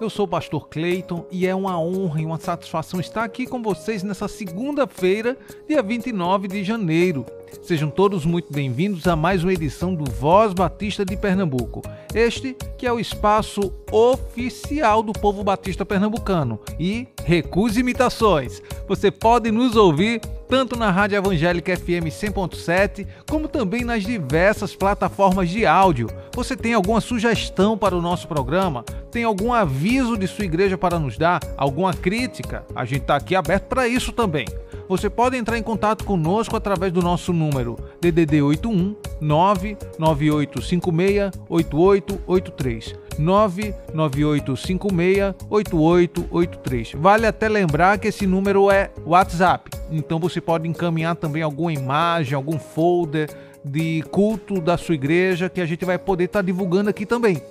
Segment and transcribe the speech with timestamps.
[0.00, 3.60] Eu sou o pastor Cleiton e é uma honra e uma satisfação estar aqui com
[3.60, 7.26] vocês nessa segunda-feira, dia 29 de janeiro.
[7.62, 11.82] Sejam todos muito bem-vindos a mais uma edição do Voz Batista de Pernambuco.
[12.14, 16.60] Este que é o espaço oficial do povo batista pernambucano.
[16.78, 18.62] E recuse imitações.
[18.86, 25.50] Você pode nos ouvir tanto na Rádio Evangélica FM 100.7, como também nas diversas plataformas
[25.50, 26.08] de áudio.
[26.34, 28.82] Você tem alguma sugestão para o nosso programa?
[29.10, 31.40] Tem algum aviso de sua igreja para nos dar?
[31.56, 32.64] Alguma crítica?
[32.74, 34.46] A gente está aqui aberto para isso também.
[34.88, 42.94] Você pode entrar em contato conosco através do nosso número DDD 81 99856 8883.
[43.18, 46.92] 99856 8883.
[46.94, 52.34] Vale até lembrar que esse número é WhatsApp, então você pode encaminhar também alguma imagem,
[52.34, 53.28] algum folder
[53.64, 57.42] de culto da sua igreja que a gente vai poder estar tá divulgando aqui também.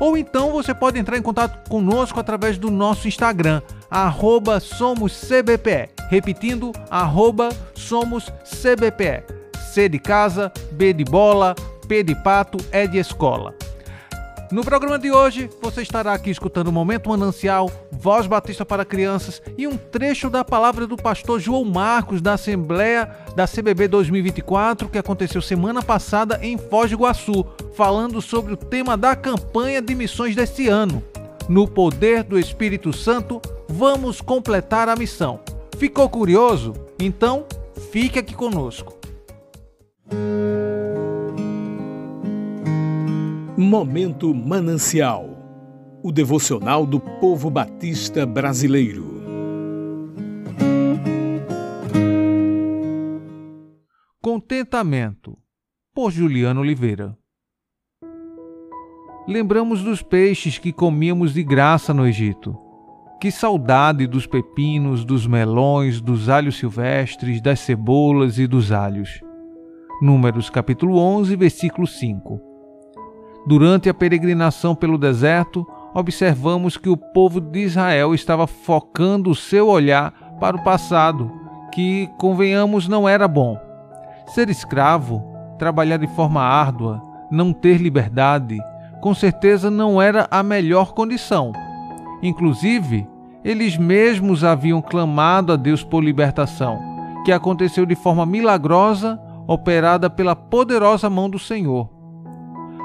[0.00, 5.90] Ou então você pode entrar em contato conosco através do nosso Instagram, arroba SomosCBPE.
[6.08, 9.39] Repetindo, arroba SomosCBPE.
[9.72, 11.54] C de casa, B de bola,
[11.86, 13.54] P de pato, E de escola.
[14.50, 19.68] No programa de hoje, você estará aqui escutando Momento Manancial, Voz Batista para Crianças e
[19.68, 25.40] um trecho da palavra do pastor João Marcos da Assembleia da CBB 2024 que aconteceu
[25.40, 30.66] semana passada em Foz do Iguaçu, falando sobre o tema da campanha de missões deste
[30.66, 31.00] ano.
[31.48, 35.38] No poder do Espírito Santo, vamos completar a missão.
[35.78, 36.74] Ficou curioso?
[36.98, 37.46] Então,
[37.92, 38.99] fique aqui conosco.
[43.56, 45.40] Momento Manancial
[46.02, 49.20] o devocional do povo batista brasileiro.
[54.22, 55.36] Contentamento,
[55.94, 57.16] por Juliano Oliveira.
[59.28, 62.56] Lembramos dos peixes que comíamos de graça no Egito.
[63.20, 69.20] Que saudade dos pepinos, dos melões, dos alhos silvestres, das cebolas e dos alhos.
[70.00, 72.40] Números capítulo 11, versículo 5.
[73.46, 79.68] Durante a peregrinação pelo deserto, observamos que o povo de Israel estava focando o seu
[79.68, 81.30] olhar para o passado,
[81.70, 83.58] que, convenhamos, não era bom.
[84.28, 85.22] Ser escravo,
[85.58, 88.58] trabalhar de forma árdua, não ter liberdade,
[89.02, 91.52] com certeza não era a melhor condição.
[92.22, 93.06] Inclusive,
[93.44, 96.78] eles mesmos haviam clamado a Deus por libertação,
[97.22, 101.90] que aconteceu de forma milagrosa, operada pela poderosa mão do Senhor.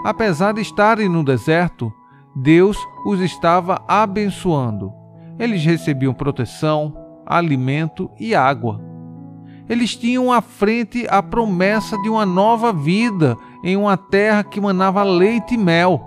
[0.03, 1.94] Apesar de estarem no deserto,
[2.36, 4.92] Deus os estava abençoando.
[5.38, 8.81] Eles recebiam proteção, alimento e água.
[9.70, 15.03] Eles tinham à frente a promessa de uma nova vida em uma terra que manava
[15.03, 16.02] leite e mel.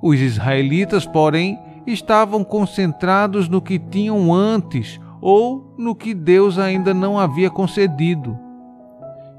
[0.00, 7.18] Os israelitas, porém, estavam concentrados no que tinham antes ou no que Deus ainda não
[7.18, 8.38] havia concedido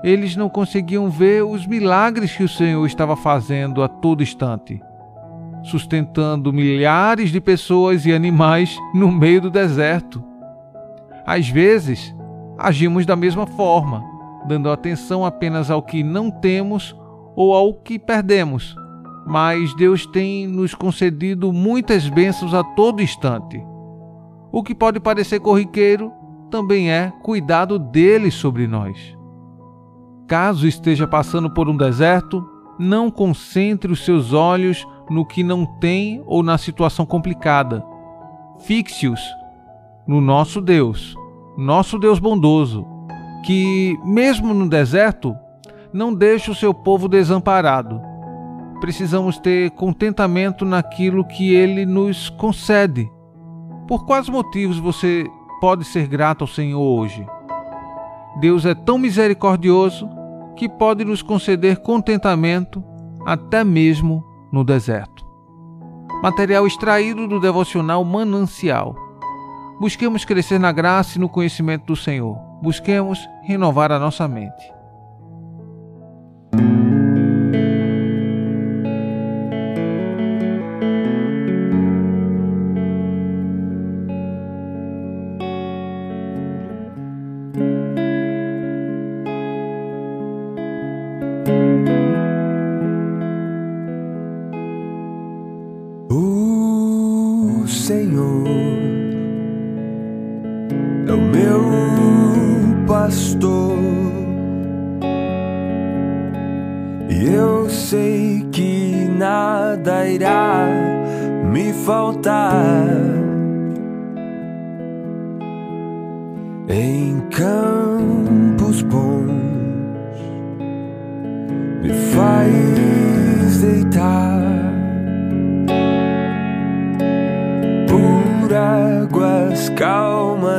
[0.03, 4.81] eles não conseguiam ver os milagres que o Senhor estava fazendo a todo instante,
[5.63, 10.23] sustentando milhares de pessoas e animais no meio do deserto.
[11.25, 12.15] Às vezes,
[12.57, 14.03] agimos da mesma forma,
[14.47, 16.95] dando atenção apenas ao que não temos
[17.35, 18.75] ou ao que perdemos.
[19.27, 23.63] Mas Deus tem nos concedido muitas bênçãos a todo instante.
[24.51, 26.11] O que pode parecer corriqueiro
[26.49, 29.20] também é cuidado dele sobre nós.
[30.31, 32.49] Caso esteja passando por um deserto,
[32.79, 37.83] não concentre os seus olhos no que não tem ou na situação complicada.
[38.61, 39.19] Fixe-os
[40.07, 41.17] no nosso Deus,
[41.57, 42.87] nosso Deus bondoso,
[43.45, 45.35] que, mesmo no deserto,
[45.91, 48.01] não deixa o seu povo desamparado.
[48.79, 53.11] Precisamos ter contentamento naquilo que ele nos concede.
[53.85, 55.25] Por quais motivos você
[55.59, 57.27] pode ser grato ao Senhor hoje?
[58.39, 60.20] Deus é tão misericordioso
[60.55, 62.83] que pode nos conceder contentamento
[63.25, 65.25] até mesmo no deserto.
[66.21, 68.95] Material extraído do devocional Manancial.
[69.79, 72.37] Busquemos crescer na graça e no conhecimento do Senhor.
[72.61, 74.80] Busquemos renovar a nossa mente.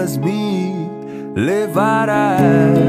[0.03, 0.89] me
[1.37, 2.82] levarás.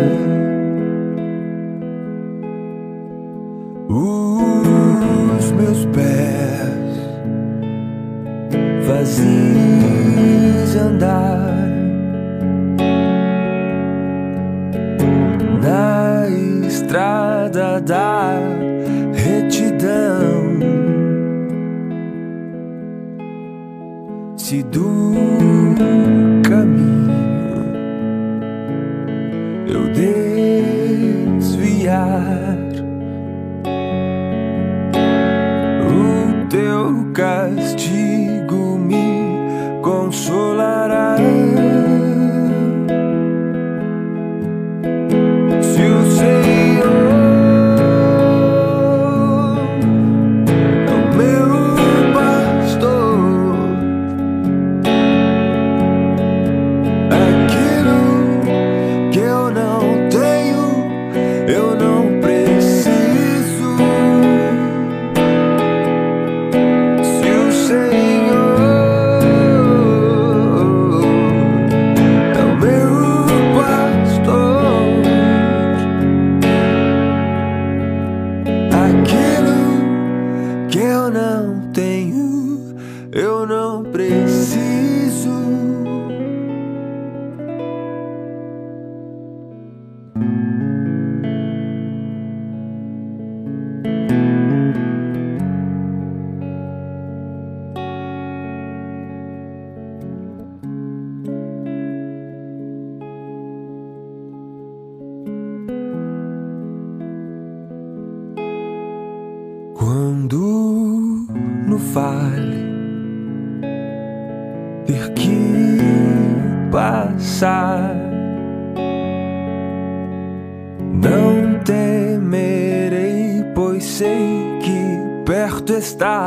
[125.64, 126.20] morto estás.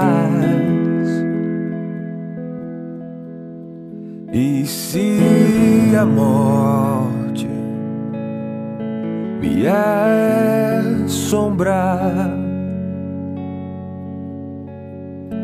[4.32, 5.18] E se
[5.98, 7.46] a morte
[9.40, 9.66] me
[11.06, 12.30] assombrar,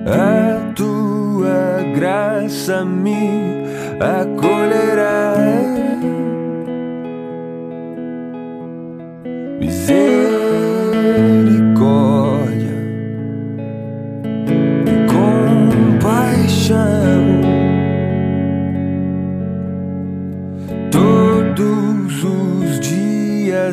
[0.06, 3.64] a é tua graça me
[4.00, 4.52] acolhe.
[4.58, 4.61] É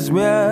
[0.10, 0.49] Cause we're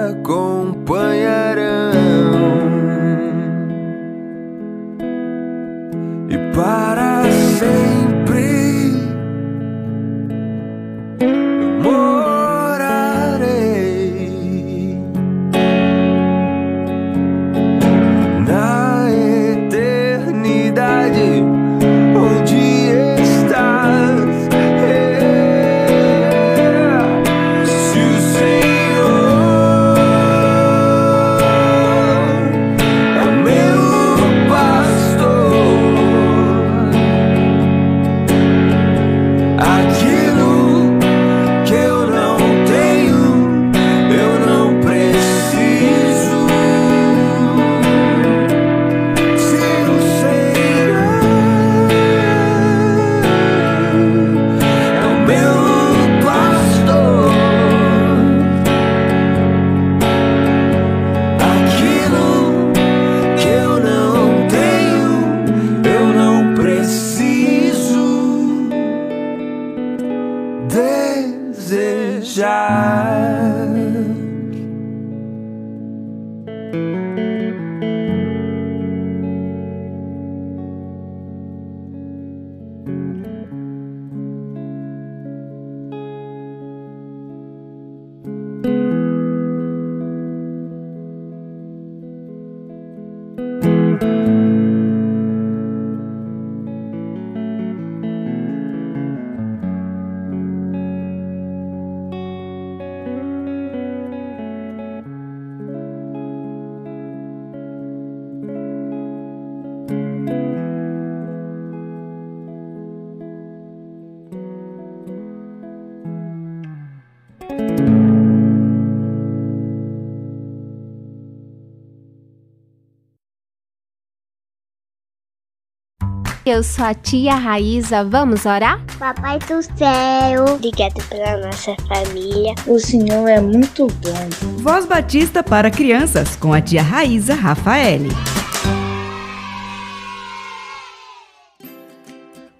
[126.50, 128.82] Eu sou a tia Raíza, vamos orar?
[128.98, 132.56] Papai do céu, obrigado pela nossa família.
[132.66, 134.62] O Senhor é muito bom.
[134.62, 138.08] Voz Batista para crianças com a tia Raíza Rafaele.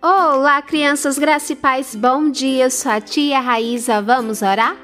[0.02, 2.66] Olá, crianças, graça e paz, bom dia.
[2.66, 4.76] Eu sou a tia Raíza, vamos orar?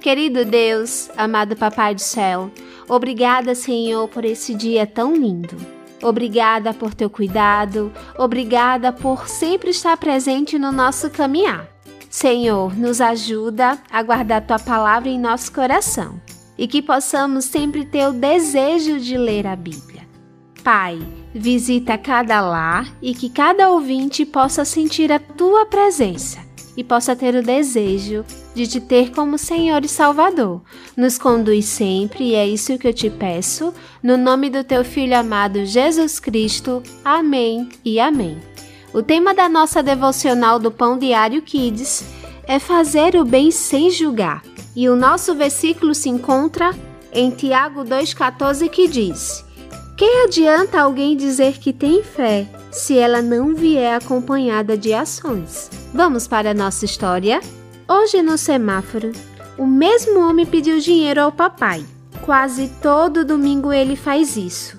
[0.00, 2.50] Querido Deus, amado Papai do céu,
[2.88, 5.79] obrigada, Senhor, por esse dia tão lindo.
[6.02, 11.68] Obrigada por teu cuidado, obrigada por sempre estar presente no nosso caminhar.
[12.08, 16.20] Senhor, nos ajuda a guardar tua palavra em nosso coração
[16.58, 20.08] e que possamos sempre ter o desejo de ler a Bíblia.
[20.64, 20.98] Pai,
[21.34, 26.49] visita cada lar e que cada ouvinte possa sentir a tua presença
[26.80, 30.62] e possa ter o desejo de te ter como Senhor e Salvador.
[30.96, 35.14] Nos conduz sempre e é isso que eu te peço, no nome do teu Filho
[35.14, 36.82] amado Jesus Cristo.
[37.04, 38.38] Amém e amém.
[38.94, 42.02] O tema da nossa devocional do Pão Diário Kids
[42.44, 44.42] é fazer o bem sem julgar.
[44.74, 46.74] E o nosso versículo se encontra
[47.12, 49.44] em Tiago 2,14 que diz:
[50.00, 55.68] Que adianta alguém dizer que tem fé se ela não vier acompanhada de ações?
[55.92, 57.38] Vamos para a nossa história?
[57.86, 59.12] Hoje no semáforo,
[59.58, 61.84] o mesmo homem pediu dinheiro ao papai.
[62.22, 64.78] Quase todo domingo ele faz isso.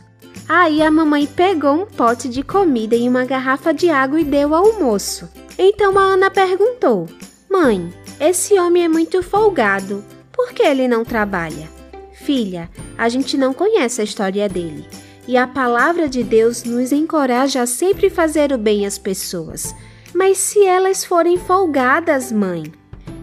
[0.50, 4.56] Aí a mamãe pegou um pote de comida e uma garrafa de água e deu
[4.56, 5.30] ao moço.
[5.56, 7.08] Então a Ana perguntou:
[7.48, 10.04] Mãe, esse homem é muito folgado.
[10.32, 11.70] Por que ele não trabalha?
[12.12, 14.84] Filha, a gente não conhece a história dele.
[15.28, 19.74] E a palavra de Deus nos encoraja a sempre fazer o bem às pessoas.
[20.14, 22.72] Mas se elas forem folgadas, mãe?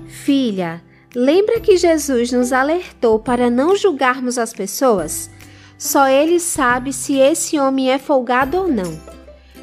[0.07, 0.83] Filha,
[1.15, 5.31] lembra que Jesus nos alertou para não julgarmos as pessoas?
[5.77, 8.99] Só ele sabe se esse homem é folgado ou não.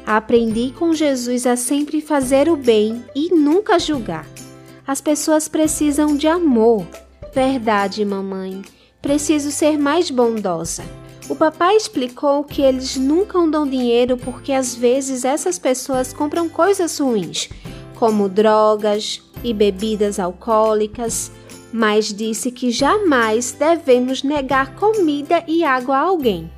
[0.06, 4.26] Aprendi com Jesus a sempre fazer o bem e nunca julgar.
[4.86, 6.86] As pessoas precisam de amor.
[7.34, 8.62] Verdade, mamãe.
[9.02, 10.84] Preciso ser mais bondosa.
[11.28, 16.98] O papai explicou que eles nunca dão dinheiro porque às vezes essas pessoas compram coisas
[16.98, 17.48] ruins,
[17.94, 21.30] como drogas, e bebidas alcoólicas,
[21.72, 26.50] mas disse que jamais devemos negar comida e água a alguém.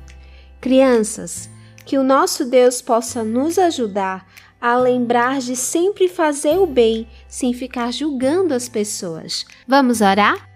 [0.61, 1.49] Crianças,
[1.85, 4.27] que o nosso Deus possa nos ajudar
[4.61, 9.45] a lembrar de sempre fazer o bem sem ficar julgando as pessoas.
[9.67, 10.49] Vamos orar?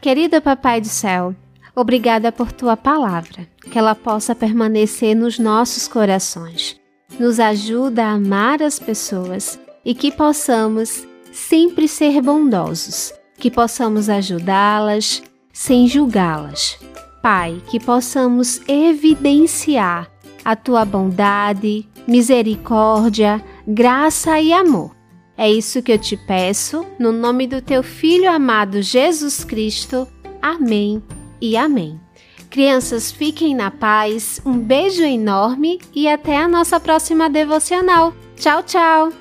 [0.00, 1.34] Querido Papai do Céu,
[1.74, 6.78] obrigada por tua palavra, que ela possa permanecer nos nossos corações.
[7.18, 15.22] Nos ajuda a amar as pessoas e que possamos sempre ser bondosos, que possamos ajudá-las
[15.52, 16.78] sem julgá-las.
[17.22, 20.10] Pai, que possamos evidenciar
[20.44, 24.96] a tua bondade, misericórdia, graça e amor.
[25.36, 30.06] É isso que eu te peço, no nome do teu Filho amado Jesus Cristo.
[30.40, 31.02] Amém
[31.40, 32.00] e amém.
[32.50, 38.12] Crianças, fiquem na paz, um beijo enorme e até a nossa próxima devocional.
[38.36, 39.12] Tchau, tchau!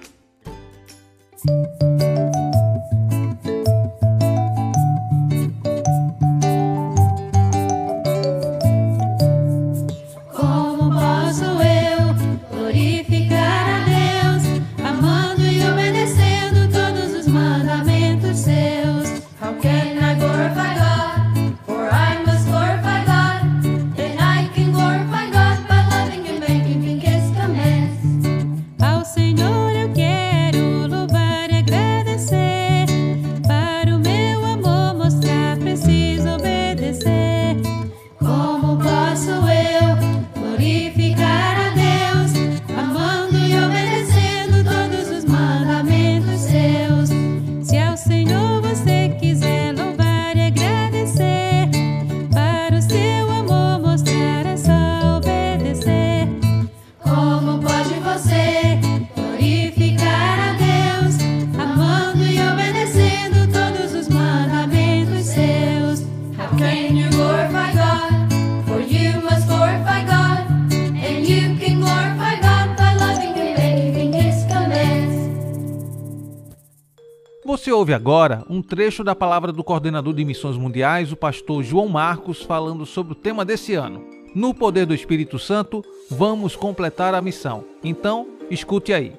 [77.89, 82.43] Ouve agora um trecho da palavra do coordenador de missões mundiais, o pastor João Marcos,
[82.43, 84.05] falando sobre o tema desse ano.
[84.35, 87.65] No poder do Espírito Santo, vamos completar a missão.
[87.83, 89.13] Então, escute aí.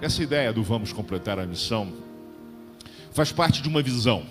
[0.00, 1.92] Essa ideia do vamos completar a missão
[3.10, 4.24] faz parte de uma visão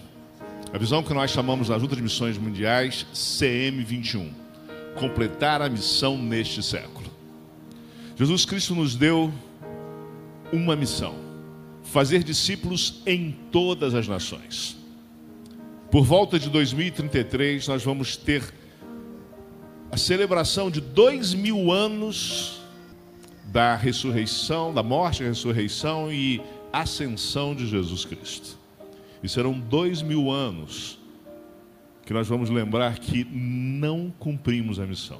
[0.71, 4.44] A visão que nós chamamos na Junta de Missões Mundiais CM21
[4.95, 7.05] completar a missão neste século.
[8.15, 9.31] Jesus Cristo nos deu
[10.51, 11.15] uma missão:
[11.83, 14.77] fazer discípulos em todas as nações.
[15.91, 18.43] Por volta de 2033, nós vamos ter
[19.91, 22.59] a celebração de dois mil anos
[23.45, 26.41] da ressurreição, da morte, ressurreição e
[26.73, 28.57] ascensão de Jesus Cristo.
[29.23, 30.99] E serão dois mil anos
[32.05, 35.19] que nós vamos lembrar que não cumprimos a missão.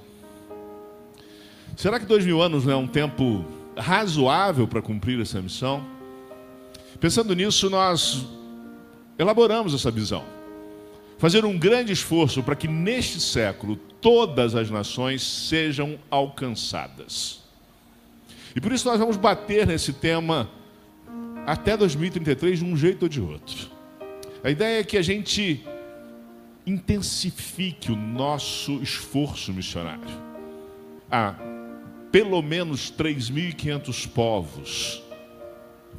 [1.75, 3.43] Será que dois mil anos não é um tempo
[3.75, 5.85] razoável para cumprir essa missão?
[6.99, 8.25] Pensando nisso, nós
[9.17, 10.23] elaboramos essa visão
[11.17, 17.41] fazer um grande esforço para que neste século todas as nações sejam alcançadas.
[18.55, 20.49] E por isso nós vamos bater nesse tema
[21.45, 23.69] até 2033 de um jeito ou de outro.
[24.43, 25.65] A ideia é que a gente
[26.65, 30.09] intensifique o nosso esforço missionário.
[31.11, 31.35] Há
[32.11, 35.03] pelo menos 3.500 povos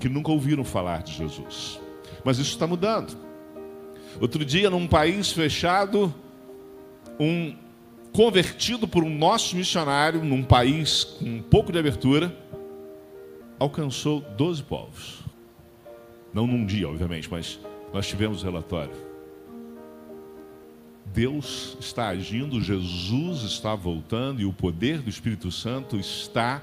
[0.00, 1.78] que nunca ouviram falar de Jesus.
[2.24, 3.16] Mas isso está mudando.
[4.20, 6.14] Outro dia, num país fechado,
[7.20, 7.54] um
[8.12, 12.34] convertido por um nosso missionário, num país com um pouco de abertura,
[13.58, 15.20] alcançou 12 povos.
[16.32, 17.60] Não num dia, obviamente, mas
[17.92, 19.05] nós tivemos o relatório.
[21.16, 26.62] Deus está agindo, Jesus está voltando e o poder do Espírito Santo está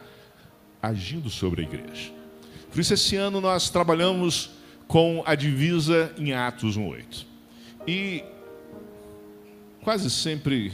[0.79, 2.11] agindo sobre a igreja.
[2.69, 4.51] Por isso, esse ano nós trabalhamos
[4.87, 7.25] com a divisa em Atos 1,8.
[7.87, 8.23] E
[9.81, 10.71] quase sempre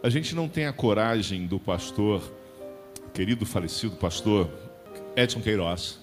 [0.00, 2.22] a gente não tem a coragem do pastor,
[3.12, 4.48] querido falecido pastor
[5.16, 5.98] Edson Queiroz,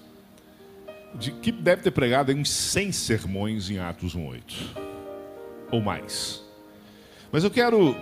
[1.14, 4.42] de, que deve ter pregado uns 100 sermões em Atos 1,8
[5.72, 6.44] ou mais.
[7.36, 7.94] Mas eu quero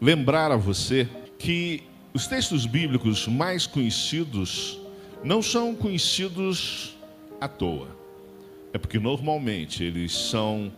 [0.00, 1.06] lembrar a você
[1.38, 1.82] que
[2.14, 4.80] os textos bíblicos mais conhecidos
[5.22, 6.96] não são conhecidos
[7.38, 7.94] à toa
[8.72, 10.72] é porque normalmente eles são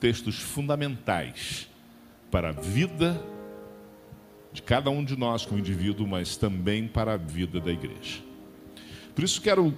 [0.00, 1.68] textos fundamentais
[2.28, 3.22] para a vida
[4.52, 8.20] de cada um de nós como indivíduo, mas também para a vida da igreja.
[9.14, 9.72] Por isso quero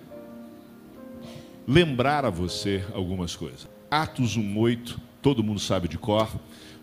[1.68, 3.68] lembrar a você algumas coisas.
[3.90, 6.28] Atos 1:8, todo mundo sabe de cor,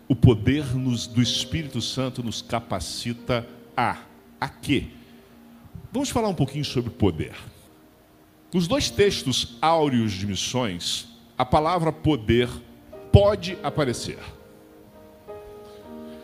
[0.08, 3.98] o poder nos, do Espírito Santo nos capacita a
[4.40, 4.88] a quê?
[5.92, 7.36] Vamos falar um pouquinho sobre poder.
[8.52, 11.06] Nos dois textos áureos de missões,
[11.38, 12.48] a palavra poder
[13.12, 14.18] pode aparecer.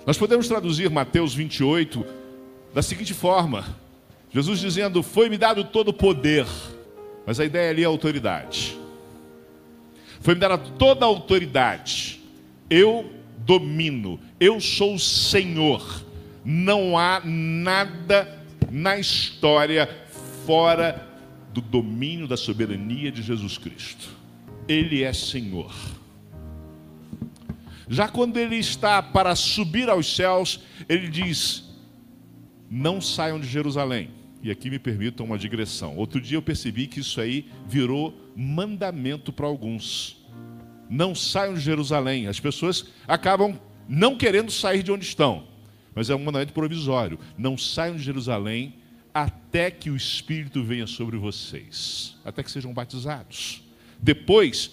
[0.05, 2.05] Nós podemos traduzir Mateus 28
[2.75, 3.65] da seguinte forma:
[4.33, 6.47] Jesus dizendo, Foi-me dado todo o poder,
[7.25, 8.78] mas a ideia ali é autoridade.
[10.21, 12.21] Foi-me dada toda a autoridade,
[12.69, 16.05] eu domino, eu sou o Senhor,
[16.45, 19.89] não há nada na história
[20.45, 21.07] fora
[21.53, 24.09] do domínio da soberania de Jesus Cristo.
[24.67, 25.75] Ele é Senhor.
[27.89, 31.65] Já quando ele está para subir aos céus, ele diz:
[32.71, 34.11] Não saiam de Jerusalém.
[34.43, 35.97] E aqui me permitam uma digressão.
[35.97, 40.25] Outro dia eu percebi que isso aí virou mandamento para alguns.
[40.89, 42.29] Não saiam de Jerusalém.
[42.29, 45.49] As pessoas acabam não querendo sair de onde estão,
[45.95, 47.19] mas é um mandamento provisório.
[47.37, 48.75] Não saiam de Jerusalém
[49.13, 53.63] até que o Espírito venha sobre vocês, até que sejam batizados.
[54.01, 54.71] Depois,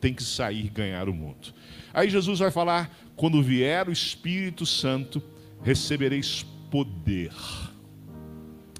[0.00, 1.52] tem que sair e ganhar o mundo.
[1.92, 5.22] Aí Jesus vai falar: quando vier o Espírito Santo,
[5.62, 7.32] recebereis poder.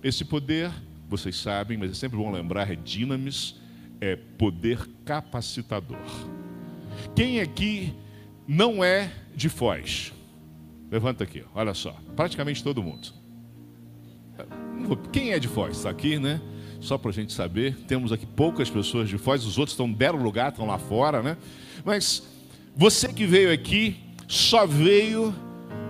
[0.03, 0.71] Esse poder,
[1.09, 3.57] vocês sabem, mas é sempre bom lembrar, é dinamis,
[4.01, 5.99] é poder capacitador.
[7.15, 7.93] Quem aqui
[8.47, 10.13] não é de Foz?
[10.91, 13.09] Levanta aqui, olha só, praticamente todo mundo.
[15.13, 15.77] Quem é de Foz?
[15.77, 16.41] Está aqui, né?
[16.81, 17.77] Só para a gente saber.
[17.89, 21.37] Temos aqui poucas pessoas de Foz, os outros estão deram lugar, estão lá fora, né?
[21.85, 22.23] Mas
[22.77, 23.97] você que veio aqui
[24.29, 25.35] só veio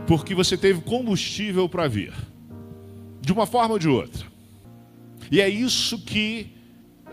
[0.06, 2.14] porque você teve combustível para vir,
[3.28, 4.26] de uma forma ou de outra.
[5.30, 6.50] E é isso que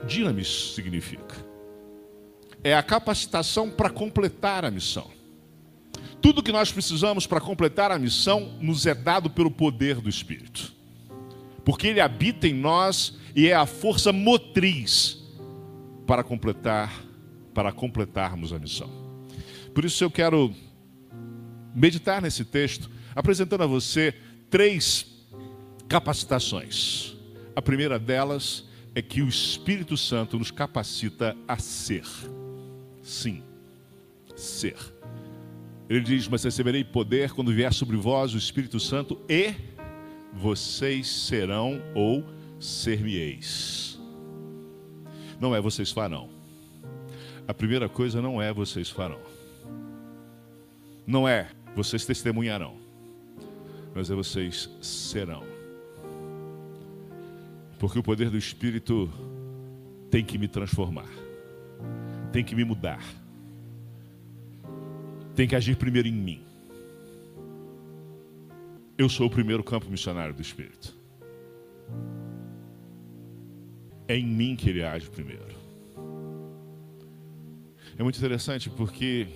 [0.07, 1.35] dinamis significa.
[2.63, 5.11] É a capacitação para completar a missão.
[6.21, 10.73] Tudo que nós precisamos para completar a missão nos é dado pelo poder do Espírito
[11.65, 15.17] porque Ele habita em nós e é a força motriz
[16.05, 16.93] para completar,
[17.53, 18.87] para completarmos a missão.
[19.73, 20.53] Por isso eu quero
[21.73, 24.13] meditar nesse texto, apresentando a você
[24.49, 25.14] três
[25.87, 27.15] capacitações.
[27.55, 32.05] A primeira delas é que o Espírito Santo nos capacita a ser.
[33.01, 33.43] Sim,
[34.35, 34.77] ser.
[35.89, 39.53] Ele diz: Mas receberei poder quando vier sobre vós o Espírito Santo e
[40.33, 42.23] vocês serão ou
[42.59, 43.99] ser-me-eis.
[45.39, 46.29] Não é vocês farão.
[47.47, 49.19] A primeira coisa não é vocês farão.
[51.05, 52.77] Não é vocês testemunharão.
[53.93, 55.54] Mas é vocês serão.
[57.79, 59.09] Porque o poder do Espírito
[60.09, 61.09] tem que me transformar,
[62.31, 63.03] tem que me mudar,
[65.35, 66.41] tem que agir primeiro em mim.
[68.97, 70.95] Eu sou o primeiro campo missionário do Espírito.
[74.07, 75.53] É em mim que ele age primeiro.
[77.97, 79.27] É muito interessante porque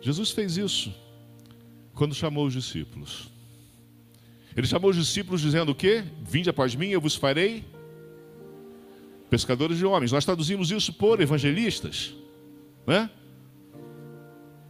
[0.00, 0.94] Jesus fez isso
[1.94, 3.31] quando chamou os discípulos.
[4.56, 6.04] Ele chamou os discípulos dizendo o quê?
[6.22, 7.64] Vinde após mim, eu vos farei
[9.30, 10.12] pescadores de homens.
[10.12, 12.14] Nós traduzimos isso por evangelistas,
[12.86, 13.08] né?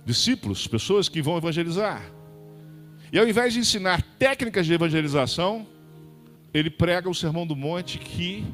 [0.04, 2.02] Discípulos, pessoas que vão evangelizar.
[3.12, 5.66] E ao invés de ensinar técnicas de evangelização,
[6.54, 8.44] ele prega o Sermão do Monte que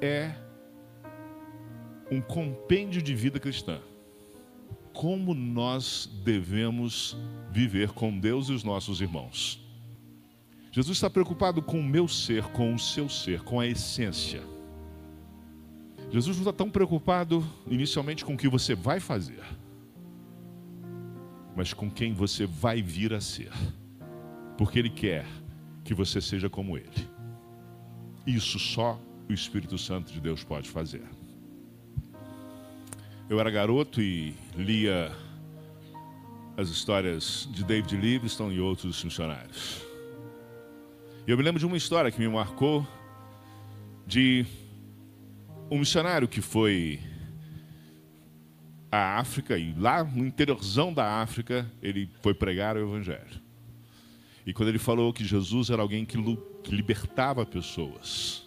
[0.00, 0.32] é
[2.10, 3.80] um compêndio de vida cristã.
[5.00, 7.16] Como nós devemos
[7.50, 9.58] viver com Deus e os nossos irmãos.
[10.70, 14.42] Jesus está preocupado com o meu ser, com o seu ser, com a essência.
[16.10, 19.42] Jesus não está tão preocupado inicialmente com o que você vai fazer,
[21.56, 23.52] mas com quem você vai vir a ser,
[24.58, 25.26] porque Ele quer
[25.82, 27.08] que você seja como Ele.
[28.26, 31.19] Isso só o Espírito Santo de Deus pode fazer.
[33.30, 35.12] Eu era garoto e lia
[36.56, 39.86] as histórias de David Livingstone e outros missionários.
[41.28, 42.84] Eu me lembro de uma história que me marcou
[44.04, 44.44] de
[45.70, 46.98] um missionário que foi
[48.90, 53.40] à África e lá no interiorzão da África ele foi pregar o evangelho.
[54.44, 56.16] E quando ele falou que Jesus era alguém que
[56.68, 58.42] libertava pessoas,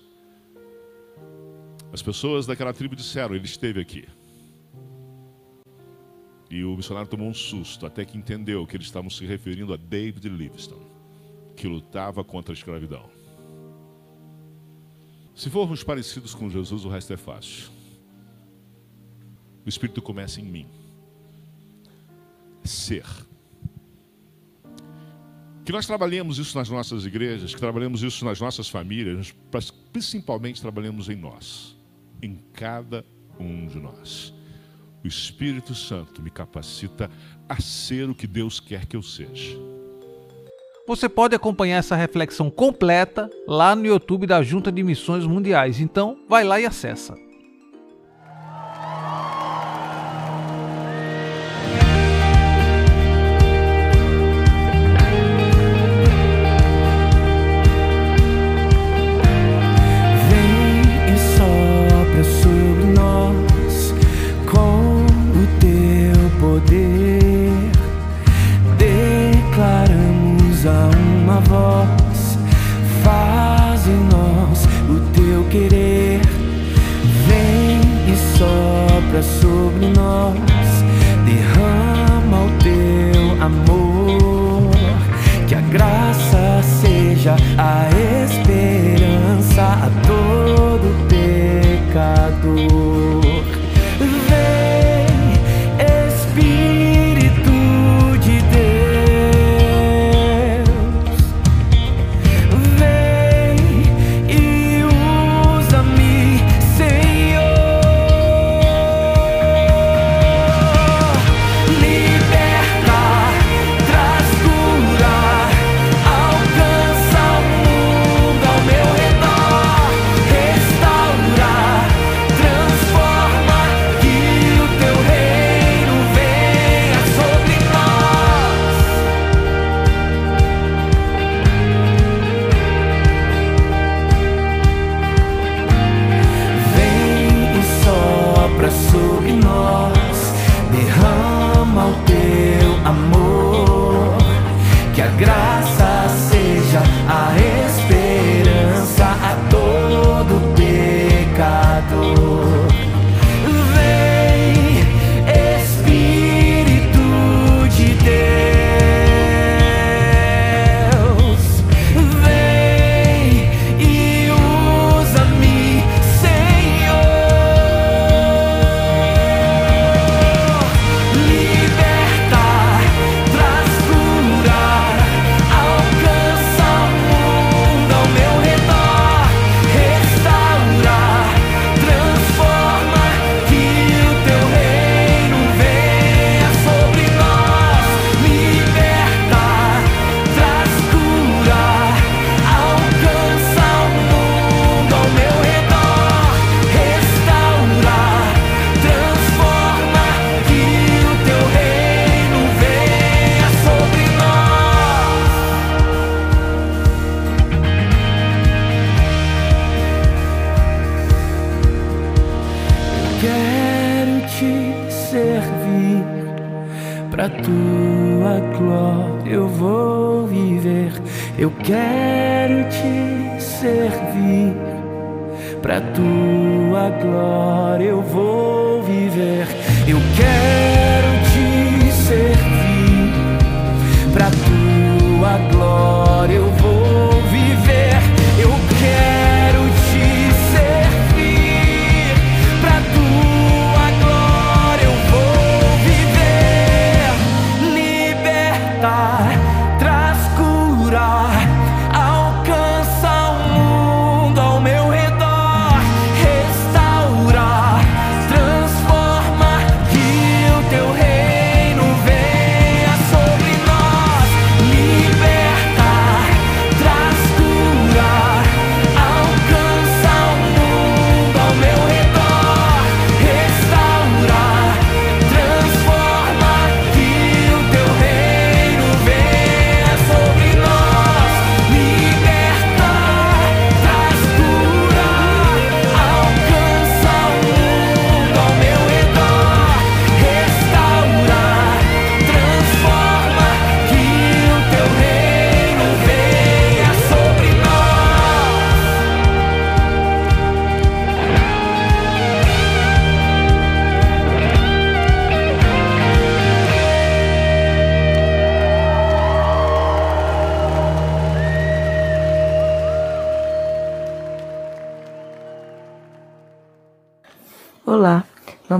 [1.93, 4.05] as pessoas daquela tribo disseram: Ele esteve aqui.
[6.53, 9.75] E o missionário tomou um susto, até que entendeu que eles estavam se referindo a
[9.75, 10.85] David Livingstone,
[11.55, 13.09] que lutava contra a escravidão.
[15.33, 17.71] Se formos parecidos com Jesus, o resto é fácil.
[19.65, 20.67] O Espírito começa em mim.
[22.63, 23.07] Ser.
[25.65, 29.33] Que nós trabalhemos isso nas nossas igrejas, que trabalhemos isso nas nossas famílias,
[29.91, 31.75] principalmente trabalhemos em nós,
[32.21, 33.03] em cada
[33.39, 34.42] um de nós.
[35.03, 37.09] O Espírito Santo me capacita
[37.49, 39.57] a ser o que Deus quer que eu seja.
[40.87, 45.79] Você pode acompanhar essa reflexão completa lá no YouTube da Junta de Missões Mundiais.
[45.79, 47.15] Então, vai lá e acessa.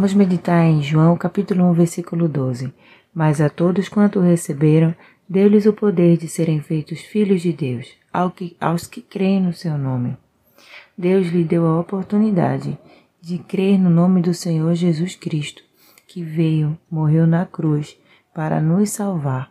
[0.04, 2.74] Vamos meditar em João capítulo 1, versículo 12.
[3.14, 4.94] Mas a todos quanto receberam,
[5.30, 7.88] deu-lhes o poder de serem feitos filhos de Deus,
[8.60, 10.18] aos que creem no seu nome.
[10.98, 12.78] Deus lhe deu a oportunidade
[13.22, 15.64] de crer no nome do Senhor Jesus Cristo,
[16.06, 17.98] que veio, morreu na cruz
[18.34, 19.50] para nos salvar.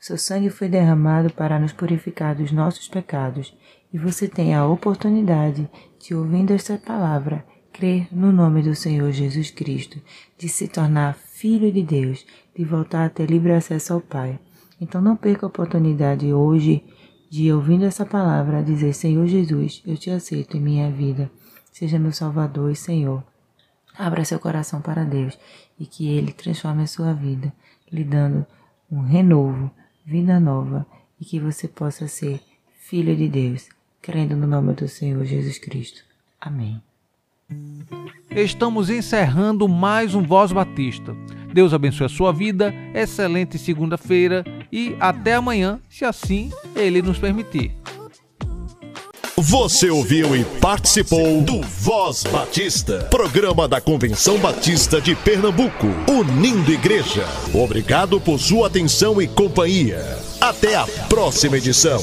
[0.00, 3.56] Seu sangue foi derramado para nos purificar dos nossos pecados,
[3.92, 9.50] e você tem a oportunidade de, ouvindo esta palavra, crer no nome do Senhor Jesus
[9.50, 10.00] Cristo,
[10.38, 12.24] de se tornar filho de Deus,
[12.56, 14.38] de voltar a ter livre acesso ao Pai.
[14.80, 16.84] Então não perca a oportunidade hoje
[17.28, 21.28] de, ouvindo essa palavra, dizer: Senhor Jesus, eu te aceito em minha vida,
[21.72, 23.24] seja meu Salvador e Senhor.
[23.98, 25.36] Abra seu coração para Deus
[25.78, 27.52] e que Ele transforme a sua vida,
[27.90, 28.46] lhe dando
[28.90, 29.68] um renovo,
[30.06, 30.86] vida nova
[31.20, 32.40] e que você possa ser
[32.78, 33.68] filho de Deus,
[34.00, 36.04] crendo no nome do Senhor Jesus Cristo.
[36.40, 36.80] Amém.
[38.30, 41.16] Estamos encerrando mais um Voz Batista.
[41.52, 47.72] Deus abençoe a sua vida, excelente segunda-feira e até amanhã, se assim Ele nos permitir.
[49.36, 57.24] Você ouviu e participou do Voz Batista, programa da Convenção Batista de Pernambuco, unindo igreja.
[57.52, 60.00] Obrigado por sua atenção e companhia.
[60.40, 62.00] Até a próxima edição.